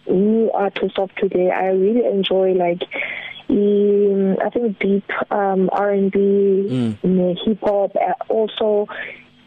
new 0.10 0.50
artists 0.52 0.98
of 0.98 1.14
today 1.16 1.52
I 1.52 1.68
really 1.68 2.06
enjoy 2.06 2.54
like 2.54 2.82
um, 3.50 4.38
I 4.44 4.50
think 4.50 4.80
deep 4.80 5.10
um 5.32 5.70
R&B 5.72 6.18
mm. 6.18 7.38
hip 7.46 7.60
hop 7.62 7.96
uh, 7.96 8.14
also 8.34 8.88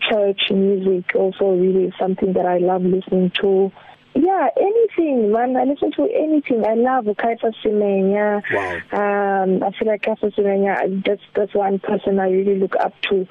church 0.09 0.51
music 0.51 1.15
also 1.17 1.51
really 1.53 1.93
something 1.99 2.33
that 2.35 2.47
I 2.47 2.59
love 2.59 2.83
listening 2.83 3.33
to 3.41 3.73
yeah 4.15 4.49
anything 4.57 5.33
man 5.33 5.57
I 5.57 5.65
listen 5.65 5.91
to 5.93 6.09
anything 6.15 6.65
I 6.65 6.75
love 6.75 7.07
Kaifa 7.07 7.53
Semenya 7.65 8.41
Wow. 8.53 9.43
um 9.45 9.63
I 9.65 9.71
feel 9.77 9.89
like 9.89 10.03
Kaifa 10.03 10.33
Semenya 10.33 11.05
that's 11.05 11.23
that's 11.35 11.55
one 11.55 11.81
person 11.81 12.21
I 12.21 12.31
really 12.31 12.59
look 12.61 12.77
up 12.79 12.95
to 13.11 13.27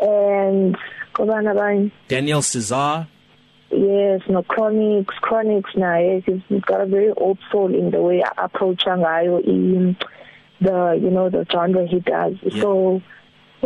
and 0.00 0.76
kobana 1.16 1.54
bani 1.54 1.92
Daniel 2.08 2.42
Cesar. 2.42 3.06
Yes 3.70 4.22
no 4.28 4.42
chronics 4.42 5.14
chronics 5.20 5.72
naye 5.74 6.22
he's, 6.24 6.60
got 6.62 6.80
a 6.80 6.86
very 6.86 7.12
old 7.16 7.38
soul 7.50 7.74
in 7.74 7.90
the 7.90 8.00
way 8.00 8.22
approach 8.38 8.84
ngayo 8.84 9.42
in 9.44 9.96
the 10.60 10.98
you 11.02 11.10
know 11.10 11.28
the 11.30 11.46
genre 11.50 11.86
he 11.86 12.00
does. 12.00 12.34
Yeah. 12.42 12.62
so 12.62 13.02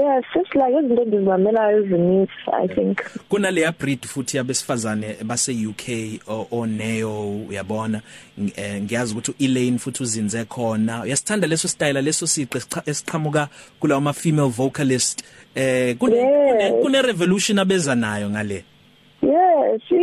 yeah 0.01 0.19
it's 0.19 0.29
just 0.35 0.55
like 0.55 0.79
izinto 0.79 1.05
ndizimamelayo 1.05 1.79
ezininzi 1.85 2.33
i 2.63 2.69
think. 2.69 2.99
Kunaleya 3.29 3.73
breed 3.73 4.07
futhi 4.07 4.37
yabesifazane 4.37 5.17
base 5.25 5.53
UK 5.67 6.21
o- 6.29 6.47
oneo 6.51 7.31
uyabona? 7.49 8.01
Ng- 8.39 8.53
eh, 8.57 8.83
ngiyazi 8.83 9.13
ukuthi 9.15 9.45
Elaine 9.45 9.79
futhi 9.79 10.03
uzinze 10.03 10.45
khona. 10.45 11.03
Uyasithanda 11.03 11.47
leso 11.47 11.69
style 11.69 12.03
leso 12.03 12.27
siqe 12.27 12.59
esicha- 12.59 12.83
esiqhamuka 12.91 13.49
kulawa 13.81 14.01
ma 14.01 14.13
female 14.13 14.49
vocalist. 14.49 15.23
Eh 15.55 15.97
kune 15.97 16.17
Yes. 16.17 16.27
kune- 16.73 16.83
kune 16.83 17.03
revolution 17.03 17.59
abeza 17.59 17.95
nayo 17.95 18.31
ngale. 18.31 18.65
Yeah 19.23 19.79
she 19.89 19.97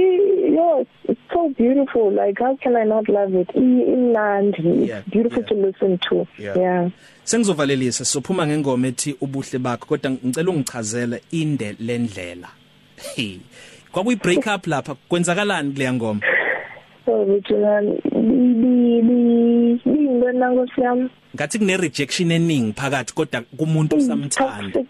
yeah 0.53 0.81
it's 0.81 0.96
so 1.38 1.50
beautiful. 1.50 2.12
Like 2.12 2.39
how 2.39 2.56
can 2.58 2.76
i 2.76 2.84
not 2.84 3.08
love 3.10 3.34
it? 3.36 3.50
I- 3.54 3.60
imnandi. 3.60 4.88
Yeah, 4.88 5.00
it's 5.00 5.10
beautiful 5.10 5.43
yeah. 5.43 5.50
to 5.50 5.56
listen 5.56 6.00
to. 6.10 6.28
Yeah. 6.38 6.58
yeah. 6.58 6.89
Sengizovalelisa 7.23 8.06
sophuma 8.06 8.47
ngengoma 8.47 8.88
ethi 8.88 9.15
ubuhle 9.21 9.60
bakho 9.60 9.86
kodwa 9.86 10.12
ngicela 10.12 10.52
ungichazele 10.52 11.21
inde 11.32 11.76
lendlela. 11.80 12.47
Hey, 13.15 13.39
kwakuyi 13.91 14.15
break 14.15 14.47
up 14.47 14.67
lapha. 14.67 14.95
Kwenzakalani 15.10 15.71
kule 15.73 15.91
ngoma? 15.93 16.21
So 17.06 17.26
bituna 17.26 17.82
bi 17.82 19.02
bi 19.02 19.80
bi 19.86 20.34
nangosi 20.34 20.82
yami. 20.82 21.10
Ngathi 21.36 21.60
kune 21.60 21.78
rejection 21.78 22.32
eningi 22.32 22.73
phakathi 22.73 23.13
kodwa 23.13 23.41
kumuntu 23.58 23.95
osamthanda. 23.95 24.71
Toxic. 24.71 24.88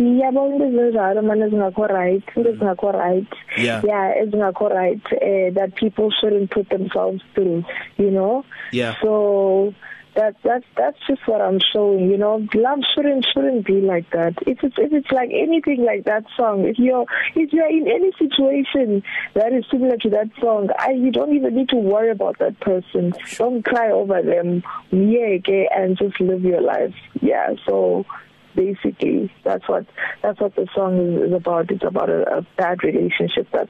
Ngiyabona 0.00 0.54
into 0.54 0.66
ezinjalo 0.66 1.22
manje 1.22 1.44
ezingakho 1.44 1.86
right 1.86 2.24
into 2.36 2.50
ezingakho 2.50 2.92
right. 2.92 3.32
Yeah. 3.56 3.82
yeah 3.84 4.22
ezingakho 4.22 4.68
right 4.68 5.04
uh, 5.12 5.50
that 5.54 5.74
people 5.76 6.10
shouldn't 6.10 6.50
put 6.50 6.68
themselves 6.70 7.22
through 7.34 7.64
you 7.98 8.10
know? 8.10 8.44
Yeah. 8.72 8.94
so 9.02 9.74
that 10.14 10.36
that's 10.44 10.64
that's 10.76 10.98
just 11.06 11.26
what 11.26 11.40
I'm 11.40 11.58
showing 11.72 12.10
you 12.10 12.18
know? 12.18 12.46
Love 12.54 12.80
shouldn't 12.94 13.26
shouldn't 13.32 13.64
be 13.64 13.80
like 13.80 14.10
that. 14.10 14.34
If 14.46 14.58
it's 14.62 14.76
if 14.78 14.92
it's 14.92 15.10
like 15.10 15.30
anything 15.32 15.84
like 15.84 16.04
that 16.04 16.24
song 16.36 16.64
if 16.66 16.78
you're 16.78 17.06
if 17.34 17.52
you're 17.52 17.70
in 17.70 17.86
any 17.88 18.12
situation 18.18 19.02
that 19.34 19.52
is 19.52 19.64
similar 19.70 19.96
to 19.98 20.10
that 20.10 20.30
song 20.40 20.68
I 20.78 20.92
you 20.92 21.12
don't 21.12 21.34
even 21.34 21.54
need 21.54 21.68
to 21.70 21.76
worry 21.76 22.10
about 22.10 22.38
that 22.38 22.60
person. 22.60 23.14
Don't 23.36 23.64
cry 23.64 23.90
over 23.90 24.22
them. 24.22 24.62
Yeah 24.90 25.38
okay 25.38 25.68
and 25.74 25.96
just 25.96 26.20
live 26.20 26.42
your 26.42 26.60
life. 26.60 26.94
Yeah 27.20 27.54
so 27.66 28.04
basically 28.54 29.32
that's 29.44 29.68
what 29.68 29.86
that's 30.22 30.40
what 30.40 30.54
the 30.54 30.66
song 30.74 30.98
is, 30.98 31.30
is 31.30 31.34
about. 31.34 31.70
It's 31.70 31.84
about 31.84 32.10
a, 32.10 32.38
a 32.38 32.46
bad 32.56 32.82
relationship 32.82 33.50
that 33.52 33.68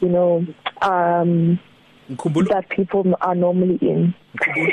you 0.00 0.08
know 0.08 0.46
um 0.82 1.58
ngikhumbula 2.10 2.48
that 2.48 2.68
people 2.68 3.14
are 3.20 3.34
normally 3.34 3.78
in. 3.80 4.12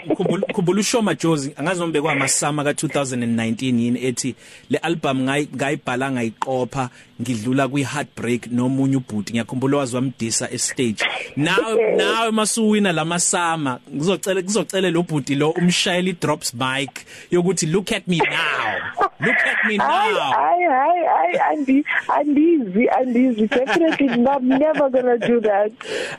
Ngikhumbula 0.08 0.48
ngikhumbula 0.48 0.80
uShoma 0.80 1.14
Jozi 1.16 1.54
angazi 1.56 1.80
nombe 1.80 2.02
kwamasama 2.02 2.64
ka2019 2.64 3.66
yini 3.66 4.06
ethi 4.06 4.36
le 4.70 4.78
album 4.78 5.22
ngayi 5.22 5.48
ngayibhala 5.56 6.12
ngayiqopha 6.12 6.90
ngidlula 7.22 7.68
kwi 7.68 7.84
heartbreak 7.84 8.48
nomunye 8.52 8.98
ubhuti. 8.98 9.34
Ngiyakhumbula 9.34 9.78
wazi 9.78 9.96
wamdisa 9.96 10.50
e 10.52 10.58
stage 10.58 11.06
nawe 11.36 11.96
nawe 11.96 12.32
masuwina 12.32 12.92
lamasama 12.92 13.80
ngizocela 13.96 14.42
ngizocela 14.42 14.90
lo 14.92 15.04
bhuti 15.04 15.36
lo 15.36 15.50
umshayeli 15.50 16.14
drops 16.14 16.54
mic 16.54 17.06
yokuthi 17.32 17.66
look 17.66 17.92
at 17.92 18.08
me 18.08 18.18
now. 18.18 19.06
Look 19.20 19.38
at 19.38 19.66
me 19.68 19.76
I 19.76 20.12
now. 20.12 20.32
I 20.36 20.58
I 20.70 20.96
I 21.08 21.54
and 21.54 21.66
be 21.66 21.86
and 22.10 22.38
easy 22.38 22.88
and 22.90 23.16
easy 23.16 23.48
definitely 23.48 24.18
not 24.18 24.44
never 24.44 24.90
gonna 24.90 25.18
do 25.18 25.40
that. 25.42 25.72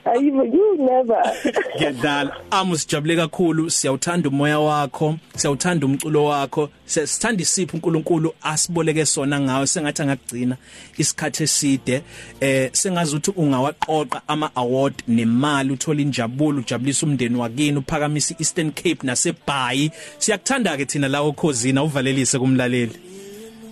I 0.07 0.17
even 0.17 0.53
you 0.53 0.77
never 0.79 1.06
ngiyadala 1.77 2.37
amusijabule 2.51 3.17
kakhulu. 3.17 3.71
Siyawuthanda 3.71 4.29
umoya 4.29 4.59
wakho. 4.59 5.17
Siyawuthanda 5.37 5.87
umculo 5.87 6.25
wakho. 6.25 6.71
Sithanda 6.87 7.43
isipho 7.43 7.77
uNkulunkulu 7.77 8.35
asiboleke 8.43 9.07
sona 9.07 9.41
ngawe? 9.41 9.67
Sengathi 9.67 10.03
angakugcina 10.03 10.57
isikhathi 10.99 11.43
eside. 11.43 12.03
Eh 12.41 12.71
sengazi 12.73 13.17
ukuthi 13.17 13.41
ungawaqoqa 13.41 14.23
ama 14.29 14.51
award 14.57 14.95
nemali 15.09 15.73
uthola 15.73 16.01
injabulo 16.01 16.59
ujabulisa 16.59 17.07
umndeni 17.07 17.37
wakini 17.37 17.79
uphakamisa 17.79 18.35
Eastern 18.39 18.73
Cape 18.73 18.99
naseBhayi. 19.03 19.91
Siyakuthanda 20.19 20.77
ke 20.77 20.85
thina 20.85 21.09
la 21.09 21.21
okhosina 21.21 21.83
uvalelise 21.83 22.39
kumlaleli. 22.39 23.06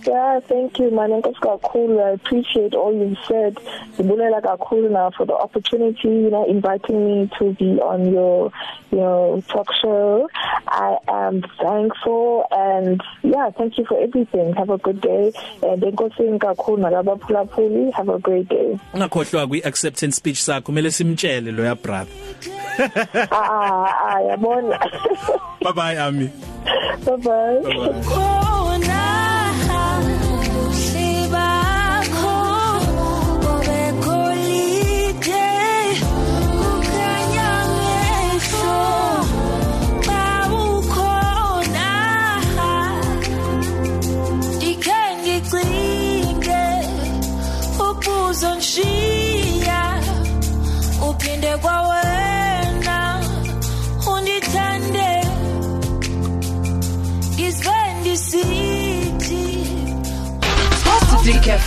Yeah, 0.07 0.39
thank 0.41 0.79
you 0.79 0.91
man. 0.91 1.09
Enkosi 1.11 1.39
kakhulu. 1.39 2.03
I 2.03 2.11
appreciate 2.11 2.73
all 2.73 2.93
you've 2.93 3.17
said. 3.27 3.55
Ngibulela 3.97 4.41
kakhulu 4.41 4.91
now 4.91 5.09
for 5.11 5.25
the 5.25 5.33
opportunity, 5.33 6.07
you 6.07 6.29
know, 6.29 6.45
inviting 6.45 7.05
me 7.05 7.29
to 7.39 7.53
be 7.53 7.79
on 7.81 8.13
your 8.13 8.51
your 8.91 9.41
talk 9.43 9.67
show. 9.81 10.29
I 10.67 10.97
am 11.07 11.43
thankful 11.61 12.45
and 12.51 13.01
yeah, 13.23 13.49
thank 13.51 13.77
you 13.77 13.85
for 13.85 13.99
everything. 14.01 14.53
Have 14.53 14.69
a 14.69 14.77
good 14.77 15.01
day. 15.01 15.33
And 15.63 15.81
enkosi 15.81 16.37
kakhulu 16.39 16.79
nalabaphulaphuli. 16.85 17.93
Have 17.93 18.09
a 18.09 18.19
great 18.19 18.47
day. 18.49 18.77
ungakhohlwa 18.93 19.47
kwi 19.47 19.61
acceptance 19.63 20.15
speech 20.17 20.37
sakho 20.41 20.61
kumele 20.61 20.91
simtshele 20.91 21.51
lo 21.51 21.63
ya 21.63 21.75
brother 21.75 22.13
ah, 23.31 23.87
ah, 24.05 24.19
yabona. 24.21 24.79
bye 25.61 25.71
bye 25.71 25.97
ami 25.99 26.29
bye 27.05 27.17
bye. 27.17 27.59
bye 27.61 28.01
bye 28.01 28.51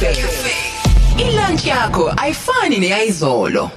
Cafe. 0.00 0.54
Ilunch 1.18 1.66
yakho 1.66 2.12
ayifani 2.16 2.78
neyizolo. 2.78 3.70